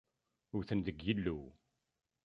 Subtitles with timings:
[0.55, 1.39] Wten deg Yillu.